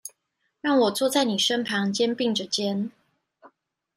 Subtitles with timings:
[0.61, 2.89] 讓我坐在妳身旁，肩並著肩